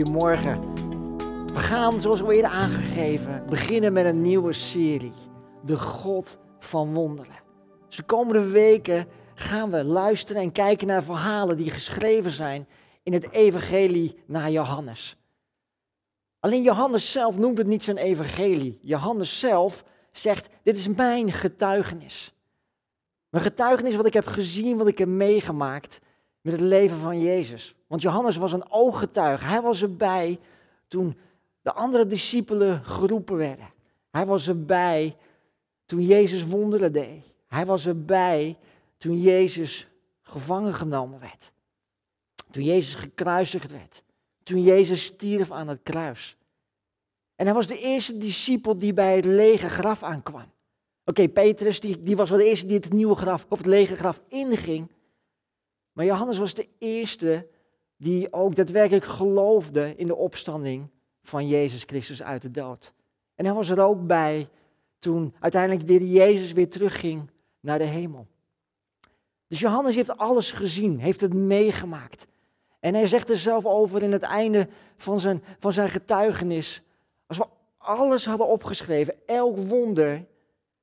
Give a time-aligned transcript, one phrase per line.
[0.00, 0.74] Goedemorgen.
[1.46, 5.12] We gaan, zoals we eerder aangegeven, beginnen met een nieuwe serie.
[5.64, 7.34] De God van Wonderen.
[7.86, 12.68] Dus de komende weken gaan we luisteren en kijken naar verhalen die geschreven zijn
[13.02, 15.16] in het evangelie naar Johannes.
[16.38, 18.78] Alleen Johannes zelf noemt het niet zijn evangelie.
[18.82, 22.34] Johannes zelf zegt, dit is mijn getuigenis.
[23.28, 26.00] Mijn getuigenis wat ik heb gezien, wat ik heb meegemaakt
[26.40, 27.74] met het leven van Jezus.
[27.86, 29.44] Want Johannes was een ooggetuige.
[29.44, 30.38] Hij was erbij
[30.88, 31.16] toen
[31.62, 33.68] de andere discipelen geroepen werden.
[34.10, 35.16] Hij was erbij
[35.84, 37.24] toen Jezus wonderen deed.
[37.46, 38.58] Hij was erbij
[38.98, 39.88] toen Jezus
[40.22, 41.52] gevangen genomen werd.
[42.50, 44.02] Toen Jezus gekruisigd werd.
[44.42, 46.36] Toen Jezus stierf aan het kruis.
[47.36, 50.44] En hij was de eerste discipel die bij het lege graf aankwam.
[51.04, 53.96] Oké, Petrus die, die was wel de eerste die het nieuwe graf, of het lege
[53.96, 54.88] graf inging.
[55.92, 57.46] Maar Johannes was de eerste
[57.96, 60.90] die ook daadwerkelijk geloofde in de opstanding
[61.22, 62.94] van Jezus Christus uit de dood.
[63.34, 64.48] En hij was er ook bij
[64.98, 68.26] toen uiteindelijk de Jezus weer terugging naar de hemel.
[69.46, 72.26] Dus Johannes heeft alles gezien, heeft het meegemaakt.
[72.80, 76.82] En hij zegt er zelf over in het einde van zijn, van zijn getuigenis.
[77.26, 77.46] Als we
[77.78, 80.26] alles hadden opgeschreven, elk wonder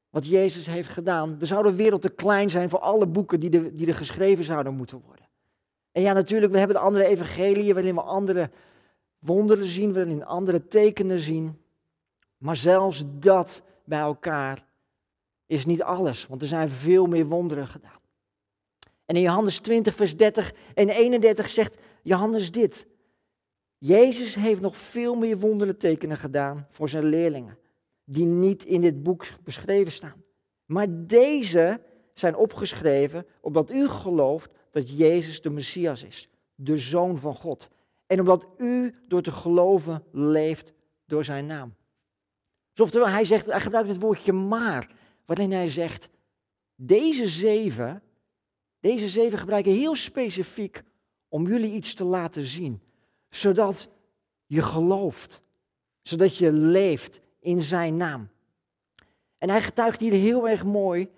[0.10, 3.74] wat Jezus heeft gedaan, dan zou de wereld te klein zijn voor alle boeken die,
[3.74, 5.26] die er geschreven zouden moeten worden.
[5.92, 8.50] En ja, natuurlijk, we hebben de andere evangeliën waarin we andere
[9.20, 11.62] wonderen zien, waarin andere tekenen zien.
[12.38, 14.66] Maar zelfs dat bij elkaar
[15.46, 18.00] is niet alles, want er zijn veel meer wonderen gedaan.
[19.06, 22.88] En in Johannes 20, vers 30 en 31 zegt Johannes dit.
[23.78, 27.58] Jezus heeft nog veel meer wonderen tekenen gedaan voor zijn leerlingen,
[28.10, 30.24] die niet in dit boek beschreven staan.
[30.66, 31.82] Maar deze
[32.14, 37.70] zijn opgeschreven opdat u gelooft dat Jezus de Messias is, de Zoon van God.
[38.06, 40.74] En omdat u door te geloven leeft
[41.06, 41.76] door zijn naam.
[42.76, 44.92] Oftewel, hij, zegt, hij gebruikt het woordje maar,
[45.26, 46.10] waarin hij zegt,
[46.76, 48.02] deze zeven,
[48.80, 50.84] deze zeven gebruiken heel specifiek
[51.28, 52.82] om jullie iets te laten zien,
[53.30, 53.90] zodat
[54.46, 55.42] je gelooft,
[56.02, 58.30] zodat je leeft in zijn naam.
[59.38, 61.10] En hij getuigt hier heel erg mooi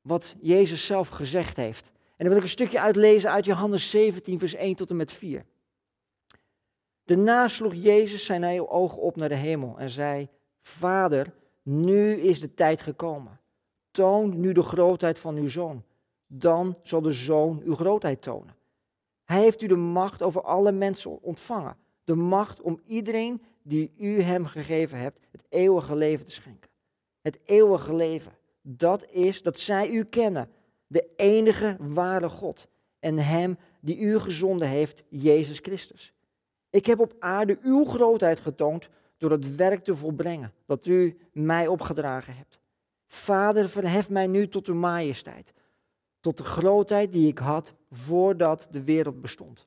[0.00, 1.92] wat Jezus zelf gezegd heeft.
[1.94, 5.12] En dan wil ik een stukje uitlezen uit Johannes 17, vers 1 tot en met
[5.12, 5.44] 4.
[7.04, 10.28] Daarna sloeg Jezus zijn ogen op naar de hemel en zei:
[10.60, 13.40] Vader, nu is de tijd gekomen.
[13.90, 15.84] Toon nu de grootheid van uw zoon.
[16.26, 18.56] Dan zal de zoon uw grootheid tonen.
[19.24, 21.76] Hij heeft u de macht over alle mensen ontvangen.
[22.04, 26.70] De macht om iedereen die u hem gegeven hebt, het eeuwige leven te schenken.
[27.20, 28.32] Het eeuwige leven,
[28.62, 30.48] dat is dat zij u kennen,
[30.86, 36.12] de enige ware God en Hem die u gezonden heeft, Jezus Christus.
[36.70, 38.88] Ik heb op aarde uw grootheid getoond
[39.18, 42.58] door het werk te volbrengen dat u mij opgedragen hebt.
[43.06, 45.52] Vader, verhef mij nu tot uw majesteit,
[46.20, 49.66] tot de grootheid die ik had voordat de wereld bestond.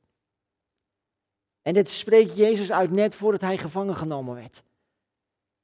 [1.68, 4.62] En dit spreekt Jezus uit net voordat hij gevangen genomen werd.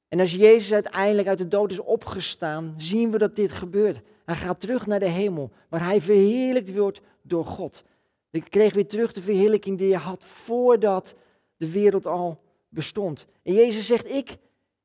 [0.09, 4.01] En als Jezus uiteindelijk uit de dood is opgestaan, zien we dat dit gebeurt.
[4.25, 7.85] Hij gaat terug naar de hemel, waar hij verheerlijkt wordt door God.
[8.31, 11.15] Hij kreeg weer terug de verheerlijking die hij had voordat
[11.57, 13.27] de wereld al bestond.
[13.43, 14.37] En Jezus zegt, ik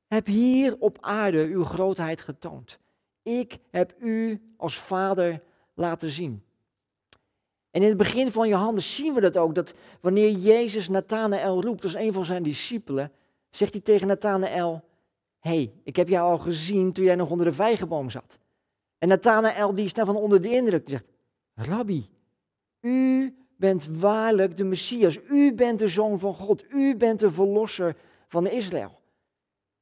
[0.08, 2.79] heb hier op aarde uw grootheid getoond.
[3.24, 5.41] Ik heb u als vader
[5.74, 6.44] laten zien.
[7.72, 11.84] En in het begin van Johannes zien we dat ook, dat wanneer Jezus Nathanael roept
[11.84, 13.12] als een van zijn discipelen,
[13.50, 14.84] zegt hij tegen Nathanael,
[15.40, 18.38] hey, ik heb jou al gezien toen jij nog onder de vijgenboom zat.
[18.97, 20.85] En Nathanael die is daarvan onder de indruk.
[20.85, 21.09] Die zegt,
[21.69, 22.09] Rabbi,
[22.81, 25.19] u bent waarlijk de Messias.
[25.29, 26.66] U bent de Zoon van God.
[26.69, 27.96] U bent de Verlosser
[28.28, 29.00] van Israël.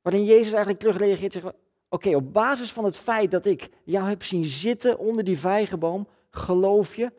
[0.02, 1.56] Waarin Jezus eigenlijk terugreageert en zegt,
[1.90, 6.08] oké, op basis van het feit dat ik jou heb zien zitten onder die vijgenboom,
[6.30, 7.12] geloof je?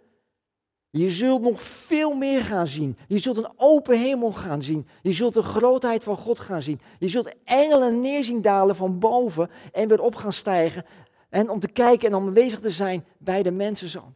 [0.91, 2.97] Je zult nog veel meer gaan zien.
[3.09, 4.87] Je zult een open hemel gaan zien.
[5.03, 6.81] Je zult de grootheid van God gaan zien.
[6.99, 10.85] Je zult engelen neerzien dalen van boven en weer op gaan stijgen.
[11.29, 14.15] En om te kijken en om aanwezig te zijn bij de mensenzoon.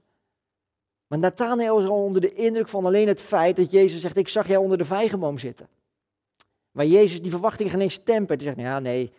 [1.07, 4.29] Maar Nathanael is al onder de indruk van alleen het feit dat Jezus zegt, ik
[4.29, 5.69] zag jou onder de vijgenboom zitten.
[6.71, 8.41] Waar Jezus die verwachting geen eens tempert.
[8.41, 9.13] Hij zegt, ja nee,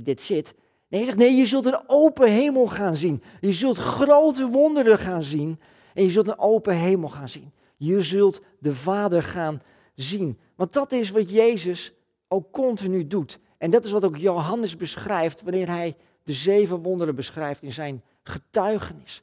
[0.00, 0.54] dit zit.
[0.88, 3.22] Nee, hij zegt, nee, je zult een open hemel gaan zien.
[3.40, 5.60] Je zult grote wonderen gaan zien.
[5.98, 7.52] En je zult een open hemel gaan zien.
[7.76, 9.62] Je zult de Vader gaan
[9.94, 10.38] zien.
[10.56, 11.92] Want dat is wat Jezus
[12.28, 13.38] ook continu doet.
[13.56, 18.02] En dat is wat ook Johannes beschrijft wanneer hij de zeven wonderen beschrijft in zijn
[18.22, 19.22] getuigenis.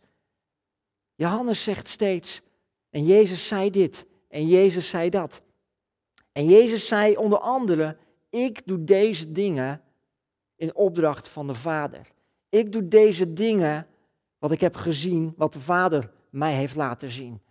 [1.16, 2.42] Johannes zegt steeds,
[2.90, 5.42] en Jezus zei dit, en Jezus zei dat.
[6.32, 7.98] En Jezus zei onder andere,
[8.30, 9.82] ik doe deze dingen
[10.56, 12.08] in opdracht van de Vader.
[12.50, 13.88] Ik doe deze dingen
[14.40, 17.42] wat ik heb gezien, wat de Vader mij heeft laten zien.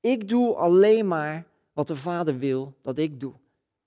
[0.00, 3.32] Ik doe alleen maar wat de Vader wil dat ik doe.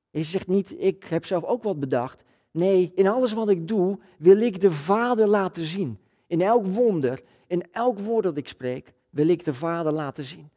[0.09, 2.23] Je zegt niet, ik heb zelf ook wat bedacht.
[2.51, 5.99] Nee, in alles wat ik doe, wil ik de Vader laten zien.
[6.27, 10.49] In elk wonder, in elk woord dat ik spreek, wil ik de Vader laten zien.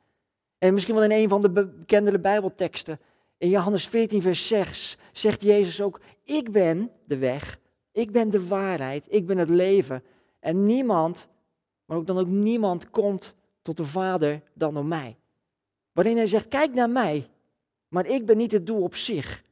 [0.59, 3.01] En misschien wel in een van de bekendere Bijbelteksten,
[3.39, 7.59] in Johannes 14, vers 6, zegt Jezus ook, ik ben de weg,
[7.93, 10.03] ik ben de waarheid, ik ben het leven.
[10.41, 11.29] En niemand,
[11.85, 13.36] maar ook dan ook niemand komt
[13.67, 15.17] tot de Vader dan door mij.
[15.93, 17.31] Waarin hij zegt, kijk naar mij,
[17.89, 19.45] maar ik ben niet het doel op zich.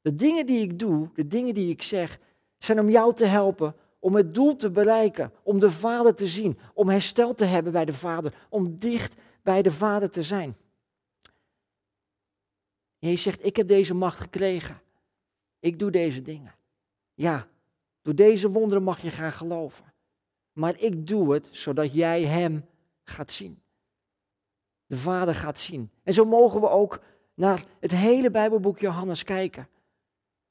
[0.00, 2.18] De dingen die ik doe, de dingen die ik zeg,
[2.58, 6.58] zijn om jou te helpen, om het doel te bereiken, om de Vader te zien,
[6.74, 10.56] om herstel te hebben bij de Vader, om dicht bij de Vader te zijn.
[12.98, 14.80] Jezus zegt, ik heb deze macht gekregen.
[15.60, 16.54] Ik doe deze dingen.
[17.14, 17.48] Ja,
[18.02, 19.92] door deze wonderen mag je gaan geloven.
[20.52, 22.64] Maar ik doe het zodat jij Hem
[23.04, 23.61] gaat zien.
[24.92, 25.90] De Vader gaat zien.
[26.02, 27.00] En zo mogen we ook
[27.34, 29.68] naar het hele Bijbelboek Johannes kijken.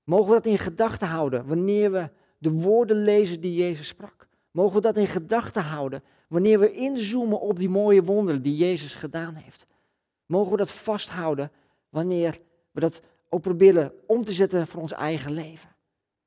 [0.04, 4.28] Mogen we dat in gedachten houden wanneer we de woorden lezen die Jezus sprak?
[4.52, 8.94] Mogen we dat in gedachten houden wanneer we inzoomen op die mooie wonderen die Jezus
[8.94, 9.68] gedaan heeft?
[10.26, 11.52] Mogen we dat vasthouden
[11.90, 12.38] wanneer
[12.72, 15.76] we dat ook proberen om te zetten voor ons eigen leven?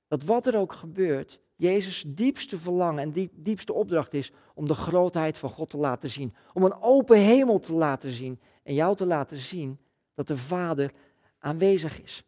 [0.08, 4.74] Dat wat er ook gebeurt, Jezus' diepste verlangen en die diepste opdracht is om de
[4.74, 6.34] grootheid van God te laten zien.
[6.52, 9.78] Om een open hemel te laten zien en jou te laten zien
[10.14, 10.92] dat de Vader
[11.38, 12.24] aanwezig is.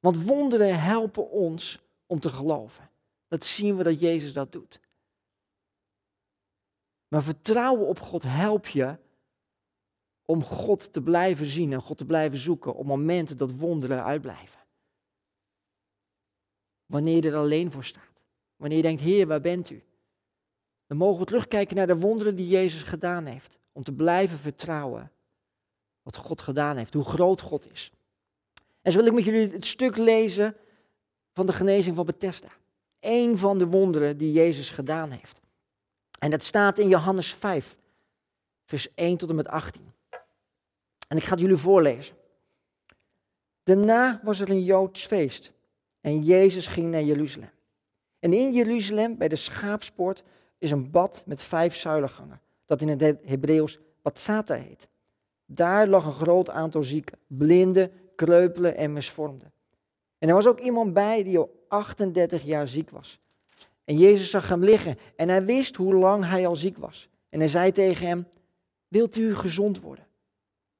[0.00, 2.90] Want wonderen helpen ons om te geloven.
[3.28, 4.80] Dat zien we dat Jezus dat doet.
[7.08, 8.96] Maar vertrouwen op God helpt je
[10.24, 14.57] om God te blijven zien en God te blijven zoeken op momenten dat wonderen uitblijven.
[16.88, 18.22] Wanneer je er alleen voor staat.
[18.56, 19.82] Wanneer je denkt, Heer, waar bent u?
[20.86, 23.58] Dan mogen we terugkijken naar de wonderen die Jezus gedaan heeft.
[23.72, 25.12] Om te blijven vertrouwen
[26.02, 27.92] wat God gedaan heeft, hoe groot God is.
[28.82, 30.56] En zo wil ik met jullie het stuk lezen
[31.32, 32.48] van de genezing van Bethesda.
[33.00, 35.40] Eén van de wonderen die Jezus gedaan heeft.
[36.18, 37.76] En dat staat in Johannes 5,
[38.64, 39.92] vers 1 tot en met 18.
[41.08, 42.16] En ik ga het jullie voorlezen.
[43.62, 45.52] Daarna was er een Joods feest
[46.00, 47.50] en Jezus ging naar Jeruzalem.
[48.18, 50.22] En in Jeruzalem, bij de schaapspoort,
[50.58, 54.88] is een bad met vijf zuilengangen, dat in het Hebreeuws Batsata heet.
[55.46, 59.52] Daar lag een groot aantal zieken, blinden, kreupelen en misvormden.
[60.18, 63.20] En er was ook iemand bij die al 38 jaar ziek was.
[63.84, 67.08] En Jezus zag hem liggen en hij wist hoe lang hij al ziek was.
[67.28, 68.26] En hij zei tegen hem,
[68.88, 70.06] wilt u gezond worden?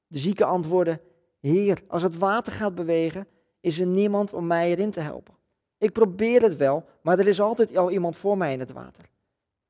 [0.07, 1.01] De zieke antwoordde,
[1.41, 3.27] Heer, als het water gaat bewegen,
[3.61, 5.35] is er niemand om mij erin te helpen.
[5.79, 9.05] Ik probeer het wel, maar er is altijd al iemand voor mij in het water.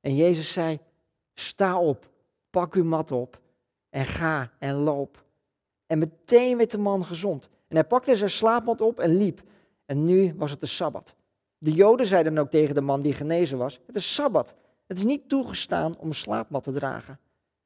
[0.00, 0.78] En Jezus zei,
[1.34, 2.10] sta op,
[2.50, 3.40] pak uw mat op
[3.90, 5.24] en ga en loop.
[5.86, 7.48] En meteen werd de man gezond.
[7.68, 9.42] En hij pakte zijn slaapmat op en liep.
[9.84, 11.14] En nu was het de Sabbat.
[11.58, 14.54] De Joden zeiden ook tegen de man die genezen was, het is Sabbat.
[14.86, 17.18] Het is niet toegestaan om een slaapmat te dragen.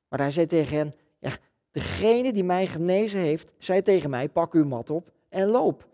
[0.08, 0.92] Maar hij zei tegen hen,
[1.70, 5.88] degene die mij genezen heeft, zei tegen mij, pak uw mat op en loop.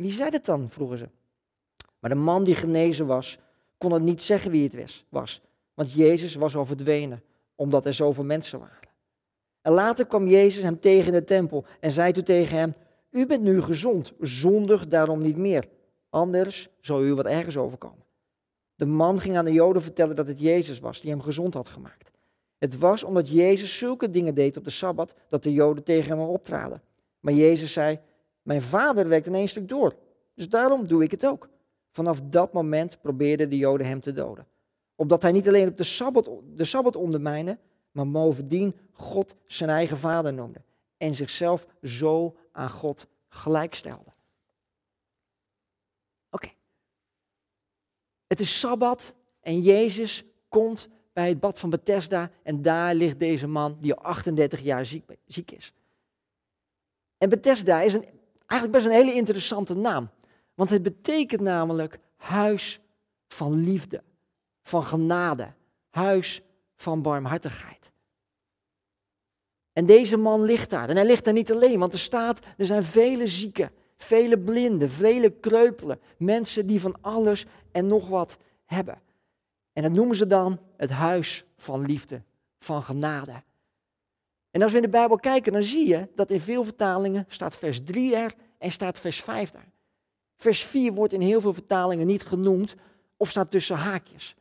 [0.00, 1.08] Wie zei dat dan, vroegen ze.
[1.98, 3.38] Maar de man die genezen was,
[3.78, 5.42] kon het niet zeggen wie het was,
[5.74, 7.22] want Jezus was al verdwenen,
[7.54, 8.88] omdat er zoveel mensen waren.
[9.62, 12.74] En later kwam Jezus hem tegen in de tempel en zei toen tegen hem,
[13.10, 15.64] u bent nu gezond, zondig daarom niet meer.
[16.10, 18.04] Anders zal u wat ergens overkomen.
[18.74, 21.68] De man ging aan de Joden vertellen dat het Jezus was die hem gezond had
[21.68, 22.10] gemaakt.
[22.58, 26.28] Het was omdat Jezus zulke dingen deed op de Sabbat dat de Joden tegen hem
[26.28, 26.82] optraden.
[27.20, 28.00] Maar Jezus zei,
[28.42, 29.96] mijn vader werkt in één stuk door,
[30.34, 31.48] dus daarom doe ik het ook.
[31.90, 34.46] Vanaf dat moment probeerden de Joden hem te doden.
[34.94, 37.58] Opdat hij niet alleen op de Sabbat, de Sabbat ondermijnen,
[37.92, 40.60] maar bovendien God zijn eigen vader noemde.
[40.96, 44.12] En zichzelf zo aan God gelijkstelde.
[46.30, 46.48] Oké.
[48.26, 53.46] Het is Sabbat en Jezus komt bij het bad van Bethesda en daar ligt deze
[53.46, 55.72] man die al 38 jaar ziek, ziek is.
[57.18, 58.04] En Bethesda is een,
[58.50, 60.10] eigenlijk best een hele interessante naam.
[60.54, 62.80] Want het betekent namelijk huis
[63.28, 64.02] van liefde,
[64.62, 65.52] van genade,
[65.90, 66.42] huis
[66.76, 67.90] van barmhartigheid.
[69.72, 70.88] En deze man ligt daar.
[70.88, 74.90] En hij ligt daar niet alleen, want er staat, er zijn vele zieken, vele blinden,
[74.90, 79.00] vele kreupelen, mensen die van alles en nog wat hebben.
[79.72, 82.22] En dat noemen ze dan het huis van liefde,
[82.58, 83.42] van genade.
[84.50, 87.56] En als we in de Bijbel kijken, dan zie je dat in veel vertalingen staat
[87.56, 89.72] vers 3 er en staat vers 5 daar.
[90.36, 92.74] Vers 4 wordt in heel veel vertalingen niet genoemd
[93.16, 94.34] of staat tussen haakjes.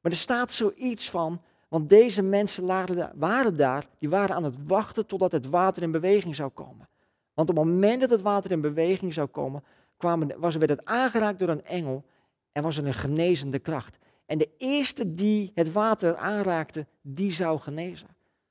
[0.00, 2.66] Maar er staat zoiets van, want deze mensen
[3.14, 6.88] waren daar, die waren aan het wachten totdat het water in beweging zou komen.
[7.34, 9.64] Want op het moment dat het water in beweging zou komen,
[9.96, 12.04] kwamen, was, werd het aangeraakt door een engel
[12.52, 13.98] en was er een genezende kracht.
[14.26, 18.08] En de eerste die het water aanraakte, die zou genezen.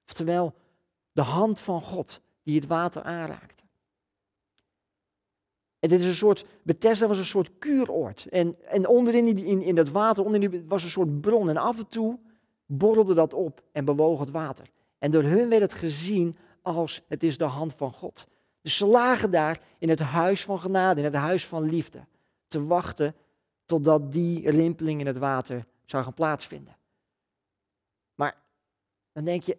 [0.07, 0.53] Oftewel,
[1.13, 3.63] de hand van God die het water aanraakte.
[5.79, 8.25] En dit is een soort, Bethesda was een soort kuuroord.
[8.25, 11.49] En, en onderin in, in dat water onderin was een soort bron.
[11.49, 12.19] En af en toe
[12.65, 14.69] borrelde dat op en bewoog het water.
[14.97, 18.27] En door hun werd het gezien als het is de hand van God.
[18.61, 22.05] Dus ze lagen daar in het huis van genade, in het huis van liefde,
[22.47, 23.15] te wachten
[23.65, 26.77] totdat die rimpeling in het water zou gaan plaatsvinden.
[28.15, 28.35] Maar
[29.11, 29.57] dan denk je,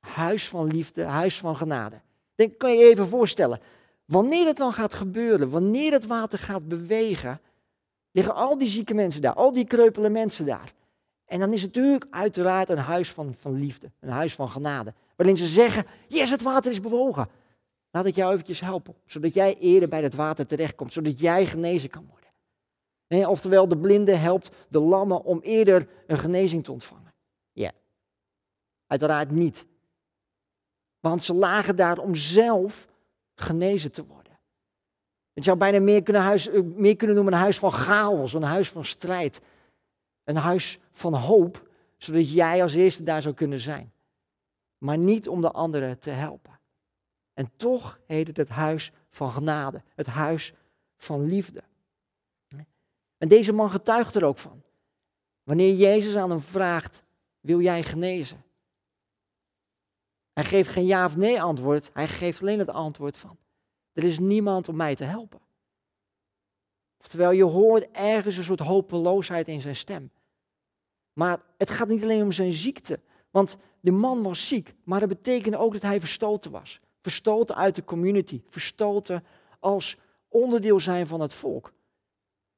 [0.00, 2.00] huis van liefde, huis van genade.
[2.34, 3.60] Denk, kan je je even voorstellen,
[4.04, 7.40] wanneer het dan gaat gebeuren, wanneer het water gaat bewegen,
[8.10, 10.72] liggen al die zieke mensen daar, al die kreupele mensen daar.
[11.24, 14.94] En dan is het natuurlijk uiteraard een huis van, van liefde, een huis van genade.
[15.16, 17.28] Waarin ze zeggen, yes, het water is bewogen.
[17.90, 21.90] Laat ik jou eventjes helpen, zodat jij eerder bij het water terechtkomt, zodat jij genezen
[21.90, 22.28] kan worden.
[23.08, 27.12] Nee, oftewel, de blinde helpt de lammen om eerder een genezing te ontvangen.
[27.52, 27.72] Ja,
[28.86, 29.66] uiteraard niet.
[31.00, 32.88] Want ze lagen daar om zelf
[33.34, 34.38] genezen te worden.
[35.32, 38.42] Het zou bijna meer kunnen, huis, eh, meer kunnen noemen een huis van chaos, een
[38.42, 39.40] huis van strijd.
[40.24, 43.92] Een huis van hoop, zodat jij als eerste daar zou kunnen zijn.
[44.78, 46.58] Maar niet om de anderen te helpen.
[47.34, 50.54] En toch heet het het huis van genade, het huis
[50.96, 51.62] van liefde.
[53.18, 54.62] En deze man getuigt er ook van.
[55.42, 57.02] Wanneer Jezus aan hem vraagt,
[57.40, 58.44] wil jij genezen?
[60.40, 63.36] Hij geeft geen ja of nee antwoord, hij geeft alleen het antwoord van,
[63.92, 65.40] er is niemand om mij te helpen.
[67.00, 70.10] Oftewel, je hoort ergens een soort hopeloosheid in zijn stem.
[71.12, 75.08] Maar het gaat niet alleen om zijn ziekte, want de man was ziek, maar dat
[75.08, 76.80] betekende ook dat hij verstoten was.
[77.00, 79.24] Verstoten uit de community, verstoten
[79.58, 79.96] als
[80.28, 81.72] onderdeel zijn van het volk.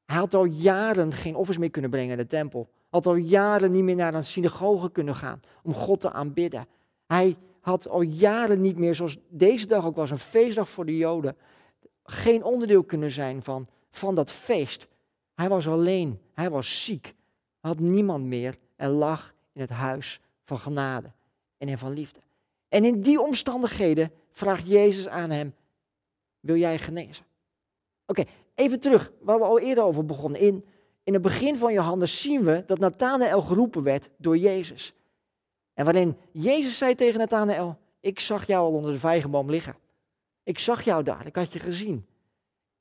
[0.04, 2.70] Hij had al jaren geen offers meer kunnen brengen in de tempel.
[2.90, 6.66] Had al jaren niet meer naar een synagoge kunnen gaan om God te aanbidden.
[7.06, 10.96] Hij had al jaren niet meer, zoals deze dag ook was, een feestdag voor de
[10.96, 11.36] Joden,
[12.04, 14.86] geen onderdeel kunnen zijn van, van dat feest.
[15.34, 17.14] Hij was alleen, hij was ziek,
[17.60, 21.10] had niemand meer en lag in het huis van genade
[21.58, 22.20] en van liefde.
[22.68, 25.54] En in die omstandigheden vraagt Jezus aan hem,
[26.40, 27.24] wil jij genezen?
[28.06, 28.22] Oké,
[28.54, 30.40] even terug, waar we al eerder over begonnen.
[30.40, 30.64] In,
[31.04, 34.94] in het begin van Johannes zien we dat Nathanael geroepen werd door Jezus.
[35.74, 39.76] En waarin Jezus zei tegen Nathanael, ik zag jou al onder de vijgenboom liggen.
[40.42, 42.06] Ik zag jou daar, ik had je gezien.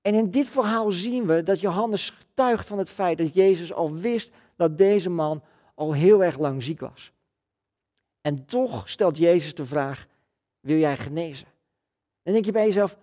[0.01, 3.95] En in dit verhaal zien we dat Johannes getuigt van het feit dat Jezus al
[3.95, 5.43] wist dat deze man
[5.75, 7.11] al heel erg lang ziek was.
[8.21, 10.07] En toch stelt Jezus de vraag,
[10.59, 11.47] wil jij genezen?
[12.23, 12.97] Dan denk je bij jezelf,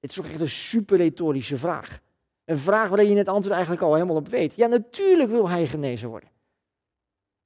[0.00, 2.00] dit is toch echt een super retorische vraag.
[2.44, 4.54] Een vraag waarin je het antwoord eigenlijk al helemaal op weet.
[4.54, 6.28] Ja, natuurlijk wil hij genezen worden.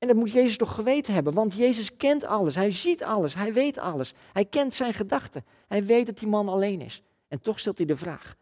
[0.03, 3.53] En dat moet Jezus toch geweten hebben, want Jezus kent alles, hij ziet alles, hij
[3.53, 4.15] weet alles.
[4.33, 5.45] Hij kent zijn gedachten.
[5.69, 7.03] Hij weet dat die man alleen is.
[7.29, 8.37] En toch stelt hij de vraag.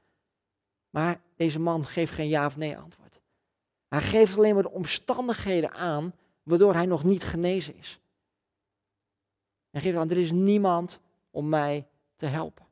[0.90, 3.20] Maar deze man geeft geen ja of nee antwoord.
[3.88, 8.00] Hij geeft alleen maar de omstandigheden aan waardoor hij nog niet genezen is.
[9.70, 11.00] Hij geeft aan, er is niemand
[11.30, 11.86] om mij
[12.16, 12.66] te helpen.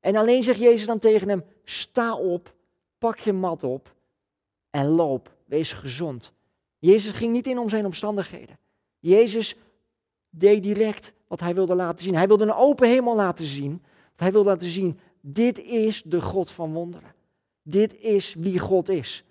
[0.00, 2.54] En alleen zegt Jezus dan tegen hem, sta op,
[2.98, 3.94] pak je mat op
[4.70, 6.34] en loop, wees gezond.
[6.78, 8.58] Jezus ging niet in om zijn omstandigheden.
[8.98, 9.56] Jezus
[10.30, 12.14] deed direct wat hij wilde laten zien.
[12.14, 13.82] Hij wilde een open hemel laten zien.
[14.16, 17.14] Hij wilde laten zien, dit is de God van wonderen.
[17.62, 19.24] Dit is wie God is.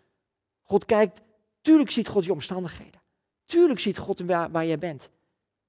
[0.61, 1.21] God kijkt,
[1.61, 3.01] tuurlijk ziet God je omstandigheden.
[3.45, 5.09] Tuurlijk ziet God waar, jij bent.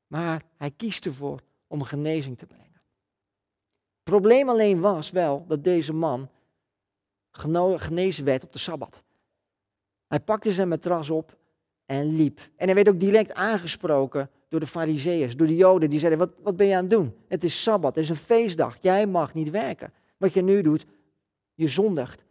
[0.07, 2.65] Maar hij kiest ervoor om genezing te brengen.
[2.73, 6.31] Het probleem alleen was wel dat deze man
[7.77, 9.03] genezen werd op de Sabbat.
[10.07, 11.37] Hij pakte zijn matras op
[11.87, 12.41] en liep.
[12.57, 15.91] En hij werd ook direct aangesproken door de fariseeërs, door de joden.
[15.91, 17.15] Die zeiden, wat, wat ben je aan het doen?
[17.29, 18.77] Het is Sabbat, het is een feestdag.
[18.81, 19.93] Jij mag niet werken.
[20.17, 20.87] Wat je nu doet,
[21.55, 22.25] je zondigt.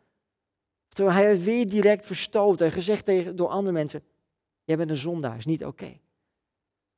[0.87, 4.03] Terwijl hij werd weer direct verstoten en gezegd tegen, door andere mensen,
[4.63, 5.97] jij bent een zondaar, is niet oké.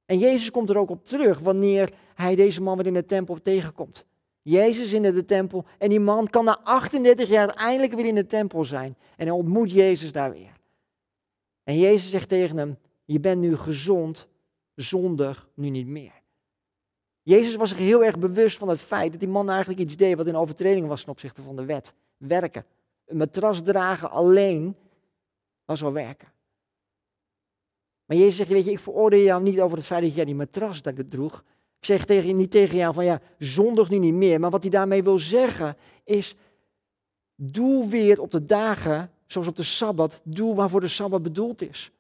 [0.06, 3.42] En Jezus komt er ook op terug wanneer hij deze man weer in de tempel
[3.42, 4.06] tegenkomt.
[4.42, 8.26] Jezus in de tempel en die man kan na 38 jaar eindelijk weer in de
[8.26, 8.98] tempel zijn.
[9.16, 10.57] En hij ontmoet Jezus daar weer.
[11.68, 14.28] En Jezus zegt tegen hem, je bent nu gezond,
[14.76, 16.22] zondig nu niet meer.
[17.22, 20.18] Jezus was zich heel erg bewust van het feit dat die man eigenlijk iets deed
[20.18, 21.94] wat in overtreding was ten opzichte van de wet.
[22.18, 22.66] Werken.
[23.06, 24.76] Een matras dragen alleen
[25.66, 26.28] was al werken.
[28.06, 30.36] Maar Jezus zegt, weet je, ik veroordeel jou niet over het feit dat jij die
[30.36, 31.44] matras droeg.
[31.80, 34.40] Ik zeg tegen, niet tegen jou van ja, zondig nu niet meer.
[34.40, 36.36] Maar wat hij daarmee wil zeggen is,
[37.36, 41.92] doe weer op de dagen, zoals op de Sabbat, doe waarvoor de Sabbat bedoeld is.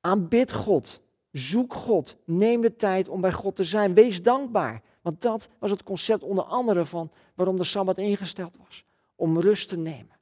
[0.00, 1.02] Aanbid God.
[1.30, 2.16] Zoek God.
[2.24, 3.94] Neem de tijd om bij God te zijn.
[3.94, 4.82] Wees dankbaar.
[5.02, 8.84] Want dat was het concept onder andere van waarom de Sabbat ingesteld was.
[9.14, 10.18] Om rust te nemen.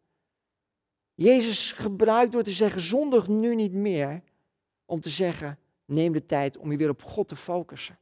[1.14, 4.22] Jezus gebruikt door te zeggen zondig nu niet meer.
[4.84, 7.98] Om te zeggen neem de tijd om je weer op God te focussen.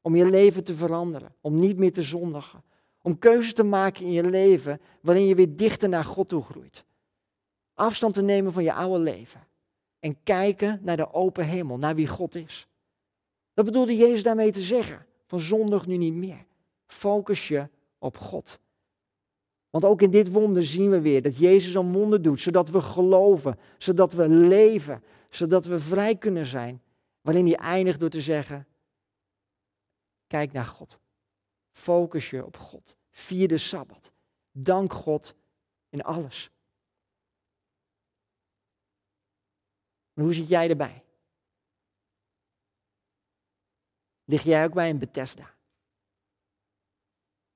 [0.00, 1.34] Om je leven te veranderen.
[1.40, 2.62] Om niet meer te zondigen.
[3.02, 6.84] Om keuzes te maken in je leven waarin je weer dichter naar God toe groeit.
[7.74, 9.46] Afstand te nemen van je oude leven
[10.00, 12.66] en kijken naar de open hemel, naar wie God is.
[13.54, 15.06] Dat bedoelde Jezus daarmee te zeggen.
[15.26, 16.44] Van zondig nu niet meer.
[16.86, 17.68] Focus je
[17.98, 18.58] op God.
[19.70, 22.80] Want ook in dit wonder zien we weer dat Jezus een wonder doet, zodat we
[22.80, 26.82] geloven, zodat we leven, zodat we vrij kunnen zijn.
[27.20, 28.66] Waarin hij eindigt door te zeggen,
[30.26, 30.98] kijk naar God.
[31.72, 32.96] Focus je op God.
[33.10, 34.12] Vier de Sabbat.
[34.50, 35.34] Dank God
[35.88, 36.50] in alles.
[40.12, 41.04] hoe zit jij erbij?
[44.24, 45.54] Lig jij ook bij een Bethesda?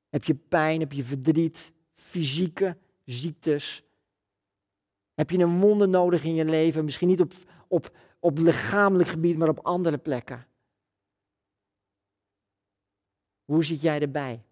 [0.09, 3.85] Heb je pijn, heb je verdriet, fysieke ziektes?
[5.15, 6.85] Heb je een wonder nodig in je leven?
[6.85, 7.33] Misschien niet op,
[7.69, 10.47] op, op lichamelijk gebied, maar op andere plekken.
[13.47, 14.43] Hoe zit jij erbij?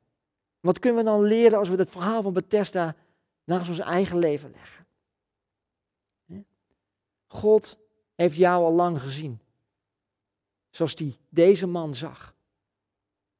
[0.60, 2.96] Wat kunnen we dan leren als we het verhaal van Bethesda
[3.44, 4.86] naast ons eigen leven leggen?
[7.26, 7.78] God
[8.14, 9.40] heeft jou al lang gezien.
[10.70, 12.34] Zoals die deze man zag.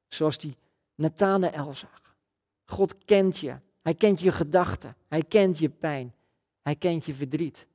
[0.09, 0.57] Zoals die
[0.95, 2.17] Nathanael zag.
[2.65, 3.57] God kent je.
[3.83, 4.97] Hij kent je gedachten.
[5.09, 6.15] Hij kent je pijn.
[6.63, 7.67] Hij kent je verdriet.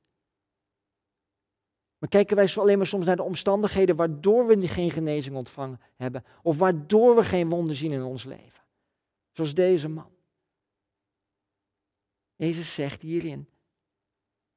[2.00, 6.24] Maar kijken wij alleen maar soms naar de omstandigheden waardoor we geen genezing ontvangen hebben.
[6.42, 8.62] Of waardoor we geen wonden zien in ons leven.
[9.32, 10.10] Zoals deze man.
[12.36, 13.48] Jezus zegt hierin,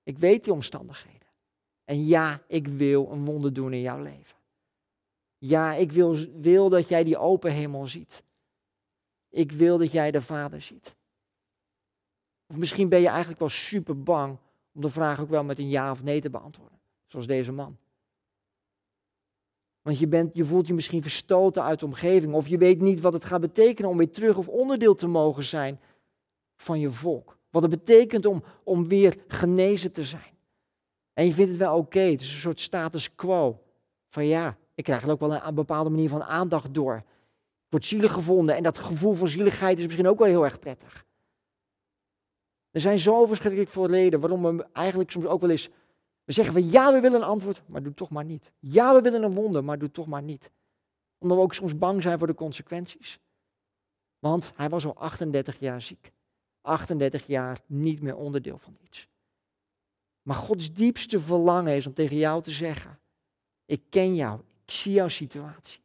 [0.03, 1.27] ik weet die omstandigheden.
[1.83, 4.37] En ja, ik wil een wonder doen in jouw leven.
[5.37, 8.23] Ja, ik wil, wil dat jij die open hemel ziet.
[9.29, 10.95] Ik wil dat jij de Vader ziet.
[12.47, 14.37] Of misschien ben je eigenlijk wel super bang
[14.71, 16.81] om de vraag ook wel met een ja of nee te beantwoorden.
[17.13, 17.77] Zoals deze man.
[19.81, 22.33] Want je, bent, je voelt je misschien verstoten uit de omgeving.
[22.33, 25.43] Of je weet niet wat het gaat betekenen om weer terug of onderdeel te mogen
[25.43, 25.79] zijn
[26.55, 27.37] van je volk.
[27.49, 30.37] Wat het betekent om, om weer genezen te zijn.
[31.13, 31.99] En je vindt het wel oké.
[31.99, 33.63] Het is een soort status quo.
[34.09, 36.95] Van ja, ik krijg er ook wel een, bepaalde manier van aandacht door.
[36.95, 40.59] Ik word zielig gevonden en dat gevoel van zieligheid is misschien ook wel heel erg
[40.59, 41.05] prettig.
[42.71, 45.69] Er zijn zo verschrikkelijk veel reden waarom we eigenlijk soms ook wel eens...
[46.23, 48.51] We zeggen van ja, we willen een antwoord, maar doe toch maar niet.
[48.59, 50.51] Ja, we willen een wonder, maar doe toch maar niet.
[51.17, 53.19] Omdat we ook soms bang zijn voor de consequenties.
[54.19, 56.11] Want hij was al 38 jaar ziek.
[56.61, 59.07] 38 jaar niet meer onderdeel van iets.
[60.21, 62.99] Maar Gods diepste verlangen is om tegen jou te zeggen:
[63.65, 65.81] Ik ken jou, ik zie jouw situatie.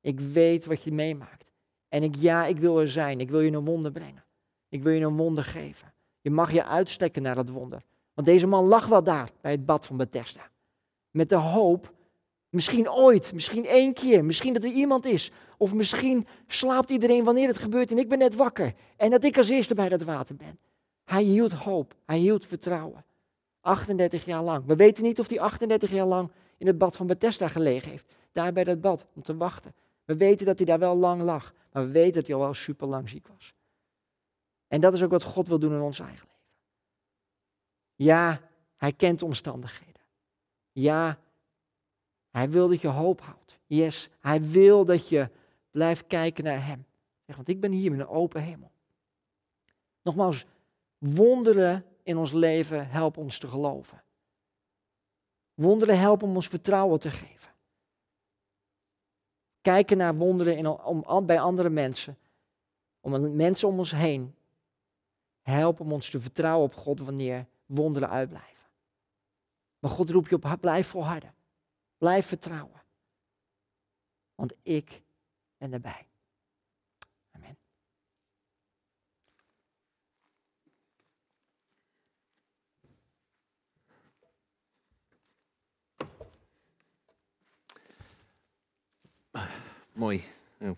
[0.00, 1.52] Ik weet wat je meemaakt.
[1.88, 3.20] En ik, ja, ik wil er zijn.
[3.20, 4.24] Ik wil je een wonder brengen.
[4.68, 5.94] Ik wil je een wonder geven.
[6.20, 7.82] Je mag je uitstekken naar dat wonder.
[8.14, 10.50] Want deze man lag wel daar bij het bad van Bethesda.
[11.10, 11.92] Met de hoop,
[12.48, 15.32] misschien ooit, misschien één keer, misschien dat er iemand is.
[15.58, 18.74] Of misschien slaapt iedereen wanneer het gebeurt en ik ben net wakker.
[18.96, 20.58] En dat ik als eerste bij dat water ben.
[21.04, 23.04] Hij hield hoop, hij hield vertrouwen.
[23.60, 24.64] 38 jaar lang.
[24.66, 28.12] We weten niet of hij 38 jaar lang in het bad van Bethesda gelegen heeft.
[28.32, 29.74] Daar bij dat bad, om te wachten.
[30.04, 31.54] We weten dat hij daar wel lang lag.
[31.72, 33.54] Maar we weten dat hij al wel super lang ziek was.
[34.68, 36.33] En dat is ook wat God wil doen in ons eigen leven.
[37.94, 38.40] Ja,
[38.76, 40.02] hij kent omstandigheden.
[40.72, 41.18] Ja,
[42.30, 43.58] hij wil dat je hoop houdt.
[43.66, 45.28] Yes, hij wil dat je
[45.70, 46.86] blijft kijken naar hem.
[47.24, 48.70] Want ik ben hier met een open hemel.
[50.02, 50.46] Nogmaals,
[50.98, 54.02] wonderen in ons leven helpen ons te geloven.
[55.54, 57.52] Wonderen helpen om ons vertrouwen te geven.
[59.60, 62.18] Kijken naar wonderen in, om, bij andere mensen,
[63.00, 64.34] om mensen om ons heen,
[65.42, 68.68] helpen ons te vertrouwen op God wanneer wonderen uitblijven.
[69.78, 71.34] Maar God roept je op, blijf volharden.
[71.98, 72.82] Blijf vertrouwen.
[74.34, 75.02] Want ik
[75.56, 76.08] ben erbij.
[89.94, 90.24] Mooi.
[90.60, 90.76] Oh,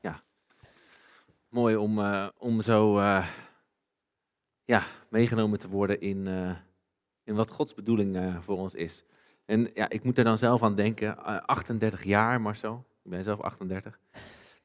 [0.00, 0.22] Ja.
[1.48, 3.28] Mooi om, eh, om zo eh,
[4.68, 6.56] ja, meegenomen te worden in, eh,
[7.24, 9.04] in wat Gods bedoeling eh, voor ons is.
[9.44, 13.24] En ja, ik moet er dan zelf aan denken, eh, 38 jaar Marcel, ik ben
[13.24, 13.98] zelf 38,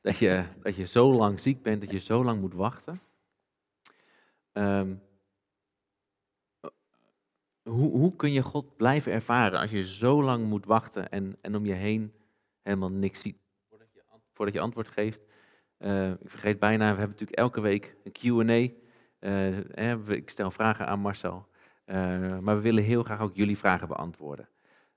[0.02, 3.00] dat je, dat je zo lang ziek bent, dat je zo lang moet wachten.
[4.52, 4.96] Ehm,
[7.62, 11.56] hoe, hoe kun je God blijven ervaren als je zo lang moet wachten en, en
[11.56, 12.14] om je heen
[12.62, 13.38] helemaal niks ziet
[13.70, 15.22] voordat je, voordat je antwoord geeft?
[15.78, 18.83] Eh, ik vergeet bijna, we hebben natuurlijk elke week een Q&A.
[19.24, 21.48] Eh, ik stel vragen aan Marcel.
[21.86, 24.50] Eh, maar we willen heel graag ook jullie vragen beantwoorden.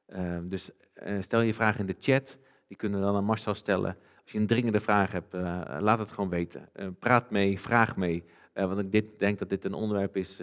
[0.07, 2.39] Eh, dus eh, stel je vragen in de chat.
[2.67, 3.97] Die kunnen we dan aan Marcel stellen.
[4.23, 5.33] Als je een dringende vraag hebt,
[5.81, 6.69] laat het gewoon weten.
[6.99, 8.25] Praat mee, vraag mee.
[8.53, 10.41] Want ik dit, denk dat dit een onderwerp is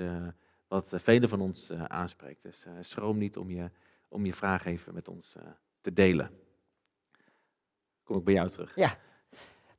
[0.68, 2.44] wat velen van ons aanspreekt.
[2.44, 3.70] Dus schroom niet om je,
[4.08, 5.36] om je vraag even met ons
[5.82, 6.30] te delen.
[8.04, 8.76] Kom ik bij jou terug.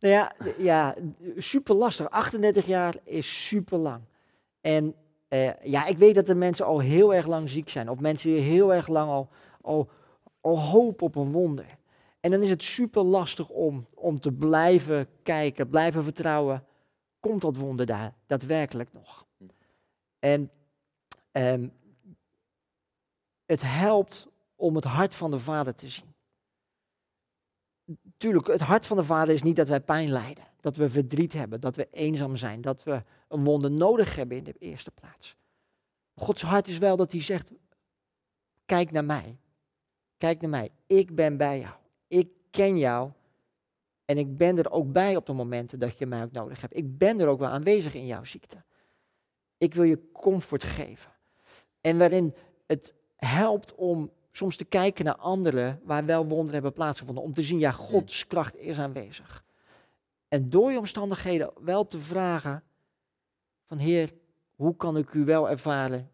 [0.05, 0.95] Nou ja, ja
[1.37, 2.11] super lastig.
[2.11, 4.03] 38 jaar is super lang.
[4.61, 4.95] En
[5.29, 7.90] eh, ja, ik weet dat er mensen al heel erg lang ziek zijn.
[7.90, 9.29] Of mensen die heel erg lang al,
[9.61, 9.88] al,
[10.40, 11.67] al hopen op een wonder.
[12.21, 16.64] En dan is het super lastig om, om te blijven kijken, blijven vertrouwen.
[17.21, 19.27] Komt dat wonder daar daadwerkelijk nog?
[20.19, 20.51] En
[21.33, 21.69] ehm,
[23.47, 26.13] het helpt om het hart van de Vader te zien.
[28.16, 31.33] Tuurlijk, het hart van de Vader is niet dat wij pijn lijden, dat we verdriet
[31.33, 35.37] hebben, dat we eenzaam zijn, dat we een wonder nodig hebben in de eerste plaats.
[36.14, 37.53] Gods hart is wel dat hij zegt,
[38.66, 39.38] kijk naar mij,
[40.16, 41.75] kijk naar mij, ik ben bij jou,
[42.09, 43.11] ik ken jou
[44.05, 46.77] en ik ben er ook bij op de momenten dat je mij ook nodig hebt.
[46.77, 48.64] Ik ben er ook wel aanwezig in jouw ziekte.
[49.59, 51.11] Ik wil je comfort geven.
[51.81, 52.35] En waarin
[52.66, 57.25] het helpt om soms te kijken naar anderen waar wel wonderen hebben plaatsgevonden.
[57.25, 59.44] Om te zien, ja, Gods kracht is aanwezig.
[60.29, 62.62] En door je omstandigheden wel te vragen
[63.66, 64.12] van Heer,
[64.55, 66.11] hoe kan ik u wel ervaren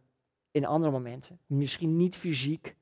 [0.51, 1.39] in andere momenten?
[1.47, 2.77] Misschien niet fysiek,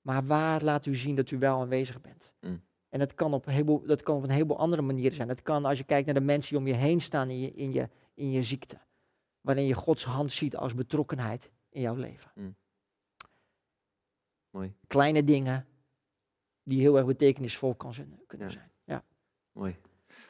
[0.00, 2.32] maar waar laat u zien dat u wel aanwezig bent?
[2.40, 2.62] Mm.
[2.88, 5.28] En dat kan, op een heleboel, dat kan op een heleboel andere manieren zijn.
[5.28, 7.52] Dat kan als je kijkt naar de mensen die om je heen staan in je,
[7.52, 8.78] in je, in je ziekte.
[9.40, 12.30] Waarin je Gods hand ziet als betrokkenheid in jouw leven.
[12.34, 12.56] Mm.
[14.56, 14.74] Mooi.
[14.86, 15.66] Kleine dingen
[16.62, 18.52] die heel erg betekenisvol kan zijn, kunnen Ja.
[18.52, 18.70] zijn.
[18.84, 19.04] Ja.
[19.52, 19.76] Mooi.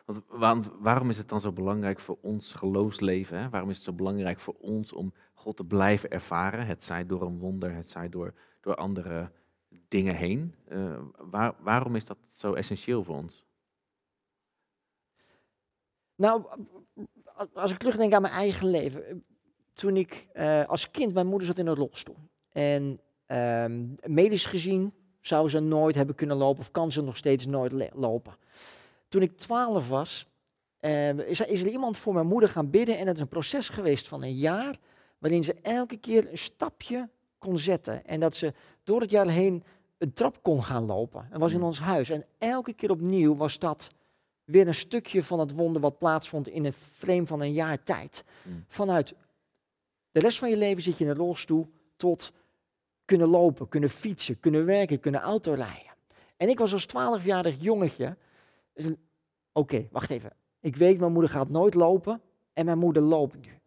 [0.04, 3.38] Want, want waarom is het dan zo belangrijk voor ons geloofsleven?
[3.38, 3.48] Hè?
[3.48, 6.66] Waarom is het zo belangrijk voor ons om God te blijven ervaren?
[6.66, 9.32] Het zij door een wonder, het zij door, door andere
[9.88, 10.54] dingen heen.
[10.68, 13.44] Eh, waar, waarom is dat zo essentieel voor ons?
[16.14, 16.44] Nou,
[17.52, 19.24] als ik terugdenk aan mijn eigen leven.
[19.72, 22.16] Toen ik eh, als kind, mijn moeder zat in een rolstoel.
[22.48, 27.46] En ehm, medisch gezien zou ze nooit hebben kunnen lopen of kan ze nog steeds
[27.46, 28.36] nooit lopen.
[29.08, 30.26] Toen ik 12 was,
[30.76, 32.98] eh, is, er, is er iemand voor mijn moeder gaan bidden.
[32.98, 34.76] En het is een proces geweest van een jaar.
[35.18, 37.08] Waarin ze elke keer een stapje
[37.38, 38.06] kon zetten.
[38.06, 38.52] En dat ze
[38.84, 39.64] door het jaar heen
[39.98, 41.28] een trap kon gaan lopen.
[41.30, 41.64] En was in Mm.
[41.64, 42.10] ons huis.
[42.10, 43.88] En elke keer opnieuw was dat
[44.44, 48.24] weer een stukje van het wonder wat plaatsvond in een frame van een jaar tijd.
[48.42, 48.64] Mm.
[48.68, 49.14] Vanuit
[50.10, 52.32] de rest van je leven zit je in een rolstoel tot
[53.06, 55.94] kunnen lopen, kunnen fietsen, kunnen werken, kunnen autorijden.
[56.36, 58.16] En ik was als twaalfjarig jongetje,
[58.72, 58.86] dus
[59.52, 60.32] oké, wacht even.
[60.60, 62.20] Ik weet, mijn moeder gaat nooit lopen
[62.52, 63.60] en mijn moeder loopt nu.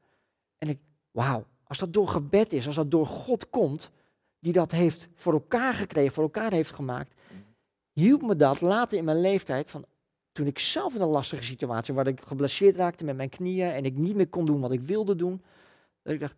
[0.57, 0.79] En ik,
[1.11, 3.91] wauw, als dat door gebed is, als dat door God komt,
[4.39, 7.13] die dat heeft voor elkaar gekregen, voor elkaar heeft gemaakt,
[7.93, 9.85] hielp me dat later in mijn leeftijd, van
[10.31, 13.85] toen ik zelf in een lastige situatie, waar ik geblesseerd raakte met mijn knieën en
[13.85, 15.41] ik niet meer kon doen wat ik wilde doen,
[16.01, 16.35] dat ik dacht,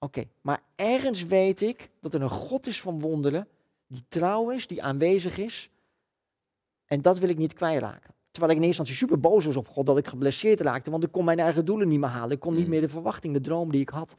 [0.00, 3.48] oké, maar ergens weet ik dat er een God is van wonderen,
[3.86, 5.70] die trouw is, die aanwezig is,
[6.84, 8.14] en dat wil ik niet kwijtraken.
[8.30, 11.02] Terwijl ik in eerste instantie super boos was op God dat ik geblesseerd raakte, want
[11.04, 12.30] ik kon mijn eigen doelen niet meer halen.
[12.30, 12.70] Ik kon niet Mm.
[12.70, 14.16] meer de verwachting, de droom die ik had,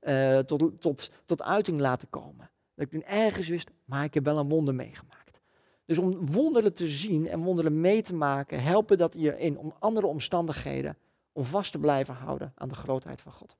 [0.00, 2.50] eh, tot, tot, tot uiting laten komen.
[2.74, 5.40] Dat ik toen ergens wist, maar ik heb wel een wonder meegemaakt.
[5.84, 9.74] Dus om wonderen te zien en wonderen mee te maken, helpen dat je in om
[9.78, 10.96] andere omstandigheden
[11.32, 13.56] om vast te blijven houden aan de grootheid van God.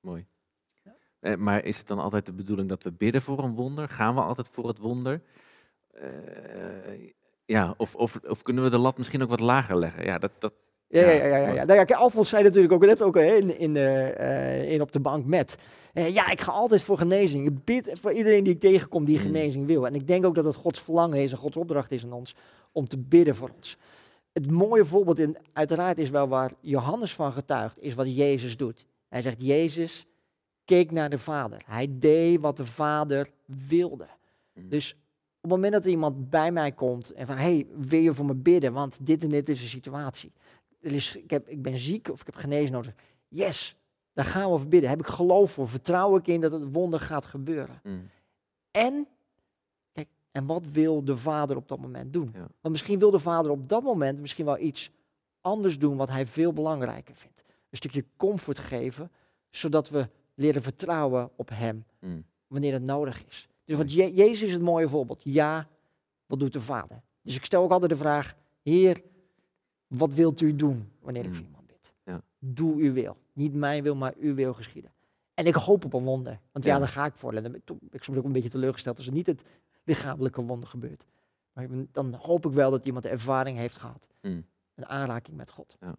[0.00, 0.26] Mooi.
[1.20, 3.88] Eh, maar is het dan altijd de bedoeling dat we bidden voor een wonder?
[3.88, 5.20] Gaan we altijd voor het wonder?
[5.94, 6.06] Eh,
[7.44, 10.04] ja, of, of, of kunnen we de lat misschien ook wat lager leggen?
[10.04, 10.52] Ja, dat, dat,
[10.88, 11.52] Ja, ja, Ja, ja.
[11.52, 11.64] ja.
[11.64, 15.26] Nou ja, Alfons zei natuurlijk ook net ook in, in, eh, in op de bank
[15.26, 15.56] met.
[15.92, 17.46] ja, ik ga altijd voor genezing.
[17.46, 19.22] Ik bid voor iedereen die ik tegenkom die Mm.
[19.24, 19.86] genezing wil.
[19.86, 22.34] En ik denk ook dat het Gods verlangen is en Gods opdracht is aan ons
[22.72, 23.76] om te bidden voor ons.
[24.32, 28.86] Het mooie voorbeeld in, uiteraard is wel waar Johannes van getuigt, is wat Jezus doet.
[29.08, 30.06] Hij zegt, Jezus
[30.68, 31.62] keek naar de Vader.
[31.66, 34.08] Hij deed wat de Vader wilde.
[34.52, 34.68] Mm.
[34.68, 38.14] Dus op het moment dat er iemand bij mij komt en van, hey, wil je
[38.14, 38.72] voor me bidden?
[38.72, 40.32] Want dit en dit is de situatie.
[40.80, 42.94] Er is, ik, heb, ik ben ziek of ik heb genezen nodig.
[43.28, 43.76] Yes,
[44.12, 44.90] daar gaan we voor bidden.
[44.90, 45.68] Heb ik geloof voor?
[45.68, 47.80] Vertrouw ik in dat het wonder gaat gebeuren?
[47.82, 48.10] Mm.
[48.70, 49.08] En,
[49.92, 52.30] kijk, en wat wil de vader op dat moment doen?
[52.32, 52.48] Ja.
[52.60, 54.90] Want misschien wil de vader op dat moment misschien wel iets
[55.40, 57.44] anders doen wat hij veel belangrijker vindt.
[57.70, 59.10] Een stukje comfort geven,
[59.50, 62.24] zodat we leren vertrouwen op hem Mm.
[62.46, 63.48] wanneer het nodig is.
[63.64, 65.20] Dus wat Je- Jezus is het mooie voorbeeld.
[65.24, 65.68] Ja,
[66.26, 67.02] wat doet de vader?
[67.22, 69.00] Dus ik stel ook altijd de vraag, Heer,
[69.86, 71.34] wat wilt u doen wanneer ik Mm.
[71.34, 71.92] voor iemand bid?
[72.04, 72.22] Ja.
[72.38, 73.16] Doe uw wil.
[73.32, 74.92] Niet mijn wil, maar uw wil geschieden.
[75.34, 76.40] En ik hoop op een wonder.
[76.52, 76.78] Want ja, Ja.
[76.78, 77.34] daar ga ik voor.
[77.34, 79.42] En dan ben ik soms ook een beetje teleurgesteld als er niet het
[79.84, 81.06] lichamelijke wonder gebeurt.
[81.52, 84.08] Maar dan hoop ik wel dat iemand de ervaring heeft gehad.
[84.22, 84.46] Mm.
[84.74, 85.76] Een aanraking met God.
[85.80, 85.94] Ja,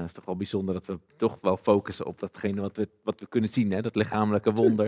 [0.00, 3.20] het is toch wel bijzonder dat we toch wel focussen op datgene wat we, wat
[3.20, 3.82] we kunnen zien, hè?
[3.82, 4.84] dat lichamelijke wonder.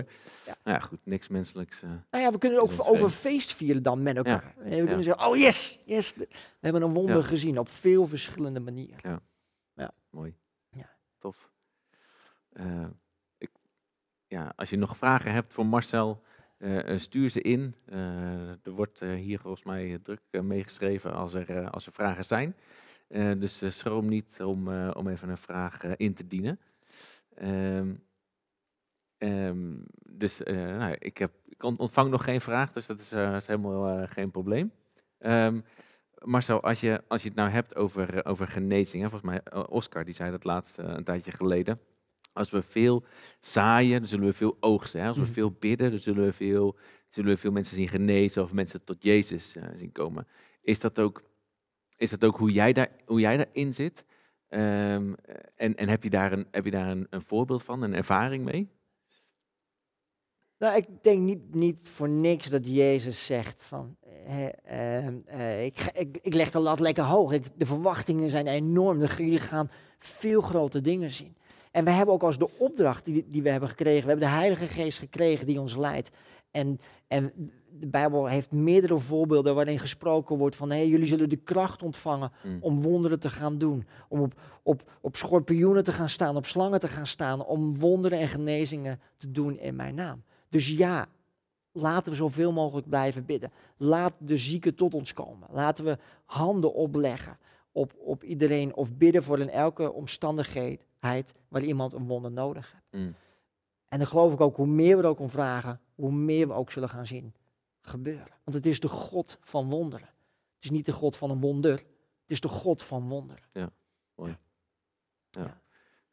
[0.46, 0.56] Ja.
[0.64, 1.82] Nou ja, goed, niks menselijks.
[1.82, 4.54] eh, Nou ja, we kunnen ook over feest vieren dan met elkaar.
[4.58, 4.84] En we ja.
[4.84, 6.14] kunnen zeggen, oh yes, yes.
[6.14, 6.26] We
[6.60, 7.22] hebben een wonder Ja.
[7.22, 9.22] gezien op veel verschillende manieren.
[10.10, 10.36] Mooi.
[10.70, 10.90] Ja.
[11.18, 11.50] Tof.
[12.52, 12.86] Eh,
[13.38, 13.50] ik,
[14.26, 16.22] ja, als je nog vragen hebt voor Marcel,
[16.58, 17.74] eh, eh, stuur ze in.
[17.86, 21.86] Eh, er wordt eh, hier volgens mij eh, druk eh, meegeschreven als er, eh, als
[21.86, 22.56] er vragen zijn.
[23.14, 26.60] Eh, dus eh, schroom niet om, eh, om even een vraag in te dienen.
[27.34, 27.94] Ehm,
[29.18, 29.74] ehm,
[30.08, 34.06] dus nou, ik, heb, ik ont- ontvang nog geen vraag, dus dat is, is helemaal
[34.06, 34.72] geen probleem.
[35.18, 35.60] Ehm,
[36.24, 40.04] Marcel, als je, als je het nou hebt over, over genezing, hè, volgens mij Oscar
[40.04, 41.80] die zei dat laatst een tijdje geleden.
[42.32, 43.04] Als we veel
[43.40, 45.00] zaaien, dan zullen we veel oogsten.
[45.00, 45.06] Hè?
[45.08, 45.32] Als we Mhm.
[45.32, 46.76] veel bidden, dan zullen we veel,
[47.08, 50.26] zullen we veel mensen zien genezen of mensen tot Jezus zien komen.
[50.62, 51.22] Is dat ook,
[52.04, 54.04] is dat ook hoe, jij daar, hoe jij daarin zit?
[54.48, 55.12] Ehm,
[55.56, 58.44] en en heb je daar, een, heb je daar een, een voorbeeld van, een ervaring
[58.44, 58.68] mee?
[60.58, 66.18] Nou, ik denk niet, niet voor niks dat Jezus zegt van, eh, eh, ik, ik,
[66.22, 67.32] ik leg de lat lekker hoog.
[67.32, 69.00] Ik, de verwachtingen zijn enorm.
[69.00, 71.36] Jullie gaan veel grote dingen zien.
[71.70, 74.34] En we hebben ook als de opdracht die, die we hebben gekregen, we hebben de
[74.34, 76.10] Heilige Geest gekregen die ons leidt.
[76.50, 81.36] En, en de Bijbel heeft meerdere voorbeelden waarin gesproken wordt van, hey, jullie zullen de
[81.36, 82.58] kracht ontvangen Mm.
[82.60, 83.86] om wonderen te gaan doen.
[84.08, 87.44] Om op, op, op schorpioenen te gaan staan, op slangen te gaan staan.
[87.44, 90.22] Om wonderen en genezingen te doen in mijn naam.
[90.48, 91.06] Dus ja,
[91.72, 93.52] laten we zoveel mogelijk blijven bidden.
[93.76, 95.48] Laat de zieken tot ons komen.
[95.52, 97.38] Laten we handen opleggen
[97.72, 98.74] op, op iedereen.
[98.76, 103.04] Of bidden voor in elke omstandigheid waar iemand een wonder nodig heeft.
[103.04, 103.14] Mm.
[103.88, 106.52] En dan geloof ik ook, hoe meer we er ook om vragen, hoe meer we
[106.52, 107.34] ook zullen gaan zien
[107.86, 108.32] gebeuren.
[108.44, 110.06] Want het is de God van wonderen.
[110.06, 111.72] Het is niet de God van een wonder.
[111.72, 111.82] Het
[112.26, 113.42] is de God van wonderen.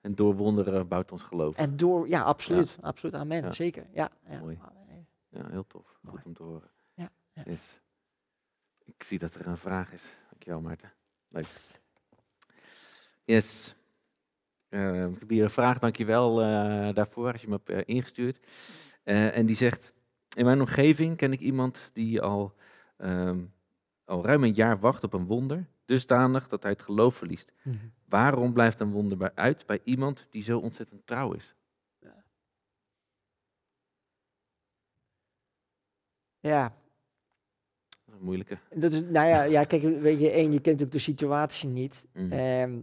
[0.02, 1.56] En door wonderen bouwt ons geloof.
[1.56, 2.78] En door, ja, absoluut.
[2.82, 3.42] Absoluut, amen.
[3.42, 3.52] Ja.
[3.52, 4.12] Zeker, ja.
[4.30, 4.40] ja.
[4.40, 4.60] Mooi.
[5.30, 5.98] Ja, heel tof.
[6.02, 6.18] Mooi.
[6.18, 6.70] Goed om te horen.
[6.94, 7.44] Ja, ja.
[7.46, 7.82] Yes.
[8.84, 10.02] Ik zie dat er een vraag is.
[10.30, 10.94] Dankjewel, Maarten.
[11.28, 11.48] Leuk.
[13.24, 13.76] Yes.
[14.70, 18.40] Eh, ik heb hier een vraag, dankjewel eh daarvoor, als je me hebt eh, ingestuurd.
[19.04, 19.94] En die zegt,
[20.36, 22.54] in mijn omgeving ken ik iemand die al,
[22.98, 23.40] ehm,
[24.06, 27.54] al ruim een jaar wacht op een wonder, dusdanig dat hij het geloof verliest.
[27.64, 27.76] Mhm.
[28.06, 31.56] Waarom blijft een wonder bij uit bij iemand die zo ontzettend trouw is?
[36.40, 36.74] Ja,
[38.06, 38.58] Dat is moeilijke.
[38.76, 42.06] dat is, nou ja, ja, kijk, weet je, één, je kent natuurlijk de situatie niet.
[42.14, 42.32] Mm.
[42.32, 42.80] Ehm,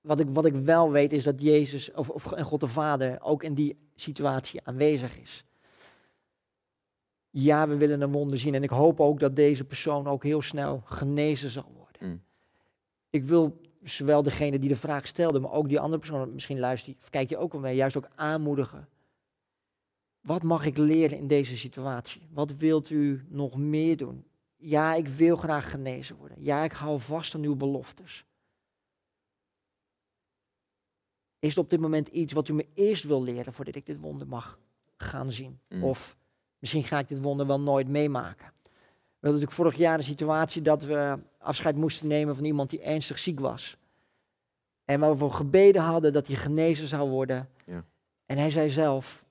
[0.00, 3.42] wat, ik, wat ik wel weet is dat Jezus, of, of God de Vader, ook
[3.42, 5.44] in die situatie aanwezig is.
[7.34, 10.42] Ja, we willen een wonder zien en ik hoop ook dat deze persoon ook heel
[10.42, 12.08] snel genezen zal worden.
[12.08, 12.22] Mm.
[13.10, 16.96] Ik wil zowel degene die de vraag stelde, maar ook die andere persoon, misschien luistert,
[16.98, 18.88] of kijkt je ook wel mee, juist ook aanmoedigen.
[20.20, 22.28] Wat mag ik leren in deze situatie?
[22.30, 24.24] Wat wilt u nog meer doen?
[24.56, 26.42] Ja, ik wil graag genezen worden.
[26.42, 28.24] Ja, ik hou vast aan uw beloftes.
[31.38, 34.00] Is het op dit moment iets wat u me eerst wil leren voordat ik dit
[34.00, 34.58] wonder mag
[34.96, 35.58] gaan zien?
[35.68, 35.84] Mm.
[35.84, 36.16] Of
[36.62, 38.46] misschien ga ik dit wonder wel nooit meemaken.
[38.46, 42.80] We hadden natuurlijk vorig jaar de situatie dat we afscheid moesten nemen van iemand die
[42.80, 43.76] ernstig ziek was.
[44.84, 47.48] En waar we voor gebeden hadden dat hij genezen zou worden.
[47.66, 47.84] Ja.
[48.26, 49.24] En hij zei zelf,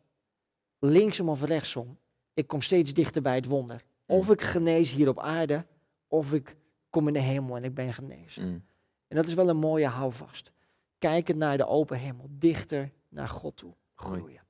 [0.80, 1.98] linksom of rechtsom,
[2.34, 3.84] ik kom steeds dichter bij het wonder.
[4.06, 5.66] Of ik genees hier op aarde,
[6.08, 6.56] of ik
[6.90, 8.48] kom in de hemel en ik ben genezen.
[8.48, 8.64] Mm.
[9.08, 10.52] En dat is wel een mooie houvast.
[10.98, 14.42] Kijken naar de open hemel, dichter naar God toe groeien.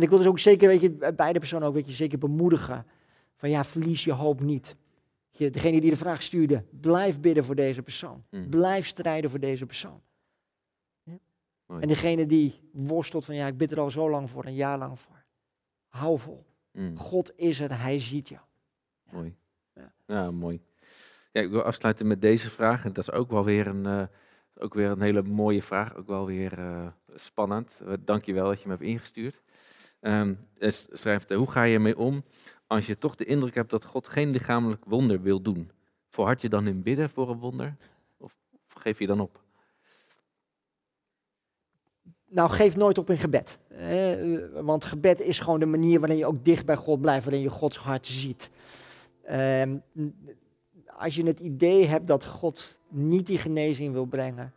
[0.00, 2.86] En ik wil dus ook zeker, weet je, beide personen ook, weet je, zeker bemoedigen.
[3.36, 4.76] Van ja, verlies je hoop niet.
[5.30, 8.24] Je, degene die de vraag stuurde, blijf bidden voor deze persoon.
[8.30, 8.48] Mm.
[8.48, 10.00] Blijf strijden voor deze persoon.
[11.02, 11.18] Ja?
[11.66, 14.78] En degene die worstelt van ja, ik bid er al zo lang voor, een jaar
[14.78, 15.24] lang voor.
[15.88, 16.46] Hou vol.
[16.72, 18.42] Mm, God is er, hij ziet jou.
[19.10, 19.36] mooi.
[19.74, 19.92] Ja.
[20.06, 20.30] Ja.
[20.30, 20.60] mooi.
[21.32, 22.84] Ja, ik wil afsluiten met deze vraag.
[22.84, 24.02] En dat is ook wel weer een, eh,
[24.54, 25.96] ook weer een hele mooie vraag.
[25.96, 27.80] Ook wel weer eh, spannend.
[27.82, 29.42] Uh, Dank je wel dat je me hebt ingestuurd.
[30.58, 32.24] S- schrijft, eh, hoe ga je ermee om
[32.66, 35.70] als je toch de indruk hebt dat God geen lichamelijk wonder wil doen?
[36.08, 37.76] Volhard je dan in bidden voor een wonder?
[38.18, 39.42] Of, of geef je dan op?
[42.28, 43.58] Nou, geef nooit op in gebed.
[43.68, 47.42] Eh, want gebed is gewoon de manier waarin je ook dicht bij God blijft, waarin
[47.42, 48.50] je Gods hart ziet.
[49.22, 49.76] Ehm,
[50.86, 54.52] als je het idee hebt dat God niet die genezing wil brengen,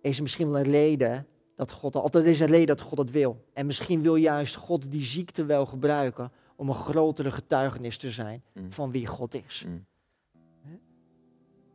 [0.00, 1.26] is er misschien wel een reden
[1.58, 3.44] dat God, of er is een reden dat God het wil.
[3.52, 8.42] En misschien wil juist God die ziekte wel gebruiken om een grotere getuigenis te zijn
[8.54, 8.72] Mm.
[8.72, 9.64] van wie God is.
[9.66, 9.86] Mm.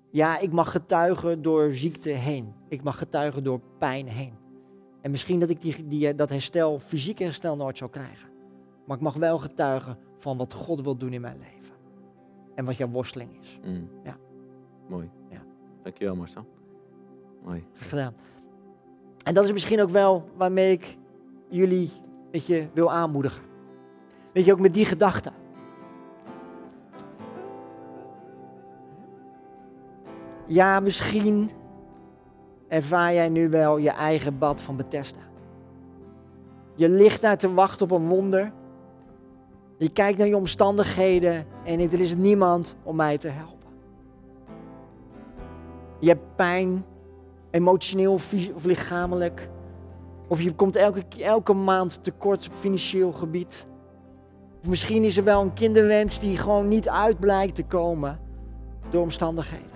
[0.09, 2.53] Ja, ik mag getuigen door ziekte heen.
[2.67, 4.33] Ik mag getuigen door pijn heen.
[5.01, 8.29] En misschien dat ik die, die, dat herstel, fysiek herstel nooit zal krijgen.
[8.85, 11.75] Maar ik mag wel getuigen van wat God wil doen in mijn leven.
[12.55, 13.59] En wat jouw worsteling is.
[13.65, 13.89] Mm.
[14.03, 14.17] Ja.
[14.89, 15.09] Mooi.
[15.29, 15.43] Ja.
[15.83, 16.45] Dankjewel Marcel.
[17.43, 17.65] Mooi.
[17.73, 18.13] Gedaan.
[19.23, 20.97] En dat is misschien ook wel waarmee ik
[21.47, 21.91] jullie
[22.33, 23.41] weet je, wil aanmoedigen.
[24.31, 25.31] Weet je, ook met die gedachte.
[30.45, 31.51] Ja, misschien
[32.67, 35.19] ervaar jij nu wel je eigen bad van Bethesda.
[36.75, 38.51] Je ligt daar te wachten op een wonder.
[39.77, 43.69] Je kijkt naar je omstandigheden en er is niemand om mij te helpen.
[45.99, 46.85] Je hebt pijn,
[47.53, 48.13] emotioneel
[48.53, 49.49] of lichamelijk.
[50.27, 53.67] Of je komt elke, elke maand tekort op financieel gebied.
[54.61, 58.19] Of misschien is er wel een kinderwens die gewoon niet uit blijkt te komen
[58.89, 59.71] door omstandigheden.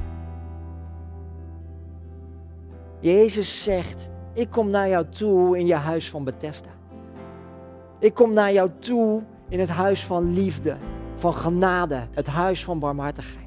[2.99, 6.69] Jezus zegt, ik kom naar jou toe in je huis van Bethesda.
[7.99, 10.77] Ik kom naar jou toe in het huis van liefde,
[11.15, 13.46] van genade, het huis van barmhartigheid.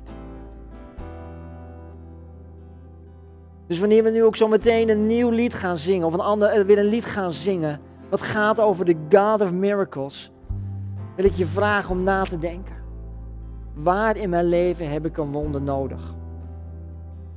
[3.71, 6.49] Dus wanneer we nu ook zo meteen een nieuw lied gaan zingen, of een ander,
[6.49, 10.33] eh, weer een lied gaan zingen, wat gaat over de God of Miracles,
[11.17, 12.75] wil ik je vragen om na te denken.
[13.75, 16.15] Waar in mijn leven heb ik een wonder nodig?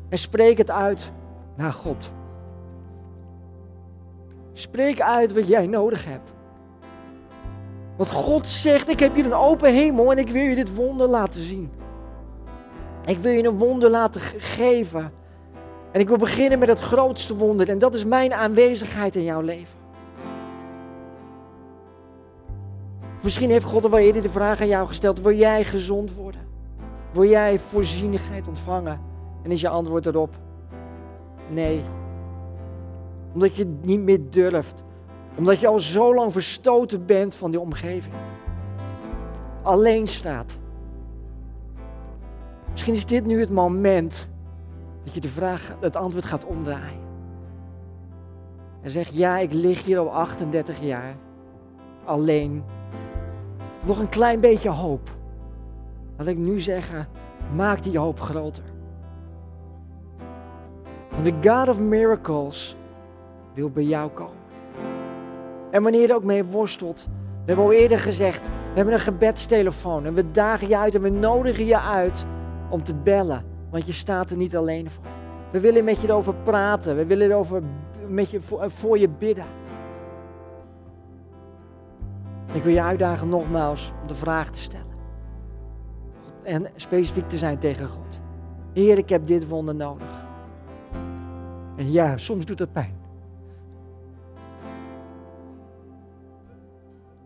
[0.10, 1.12] En spreek het uit
[1.56, 2.12] naar God.
[4.54, 6.34] Spreek uit wat jij nodig hebt.
[7.96, 11.08] Want God zegt, ik heb hier een open hemel en ik wil je dit wonder
[11.08, 11.72] laten zien.
[13.06, 15.22] Ik wil je een wonder laten ge- geven.
[15.94, 19.42] En ik wil beginnen met het grootste wonder en dat is mijn aanwezigheid in jouw
[19.42, 19.78] leven.
[23.22, 26.42] Misschien heeft God al wel eerder de vraag aan jou gesteld, wil jij gezond worden?
[27.12, 29.00] Wil jij voorzienigheid ontvangen?
[29.44, 30.36] En is je antwoord erop,
[31.50, 31.82] nee.
[33.34, 34.84] Omdat je het niet meer durft.
[35.38, 38.14] Omdat je al zo lang verstoten bent van die omgeving.
[39.62, 40.58] Alleen staat.
[42.72, 44.30] Misschien is dit nu het moment
[45.04, 47.02] dat je de vraag, het antwoord gaat omdraaien.
[48.82, 51.16] En zegt, ja, ik lig hier al 38 jaar.
[52.06, 52.64] Alleen.
[53.86, 55.10] Nog een klein beetje hoop.
[56.18, 57.08] Laat ik nu zeggen,
[57.56, 58.64] maak die hoop groter.
[61.10, 62.76] Want de God of Miracles
[63.54, 64.42] wil bij jou komen.
[65.72, 69.00] En wanneer je er ook mee worstelt, we hebben al eerder gezegd, we hebben een
[69.00, 72.26] gebedstelefoon en we dagen je uit en we nodigen je uit
[72.70, 75.04] om te bellen, want je staat er niet alleen voor.
[75.52, 77.64] We willen met je erover praten, we willen erover
[78.08, 79.46] met je, voor, je bidden.
[82.54, 84.96] Ik wil je uitdagen nogmaals om de vraag te stellen.
[86.44, 88.20] En specifiek te zijn tegen God.
[88.74, 90.26] Heer, ik heb dit wonder nodig.
[91.76, 92.96] En ja, soms doet dat pijn.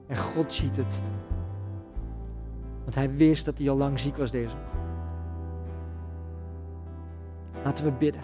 [0.08, 1.00] En God ziet het.
[2.84, 4.56] Want hij wist dat hij al lang ziek was deze.
[7.68, 8.22] Laten we bidden.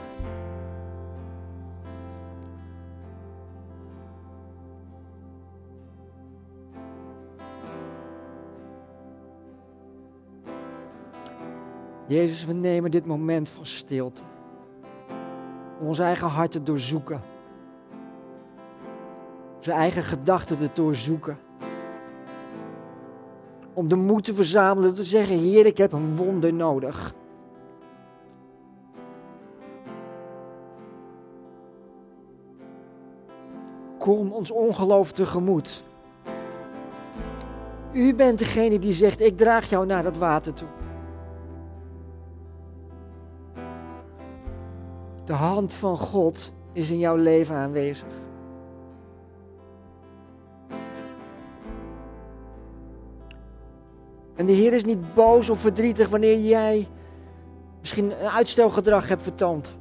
[12.08, 14.22] Jezus, we nemen dit moment van stilte.
[15.80, 17.22] Om ons eigen hart te doorzoeken.
[19.56, 21.38] Onze eigen gedachten te doorzoeken.
[23.74, 27.14] Om de moed te verzamelen te zeggen, Heer, ik heb een wonder nodig.
[34.04, 35.84] Kom ons ongeloof tegemoet.
[37.92, 40.68] U bent degene die zegt, ik draag jou naar dat water toe.
[45.26, 48.08] De hand van God is in jouw leven aanwezig.
[54.36, 56.88] En de Heer is niet boos of verdrietig wanneer jij
[57.80, 59.76] misschien een uitstelgedrag hebt vertoond.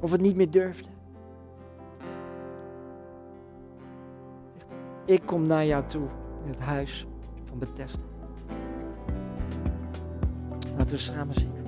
[0.00, 0.88] Of het niet meer durfde.
[5.04, 6.08] Ik kom naar jou toe
[6.44, 7.06] in het huis
[7.44, 8.02] van Bethesda.
[10.76, 11.59] Laten we samen zingen.